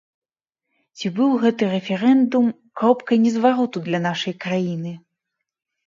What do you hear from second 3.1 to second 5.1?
незвароту для нашай краіны?